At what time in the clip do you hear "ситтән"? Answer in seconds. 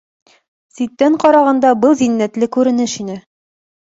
0.77-1.17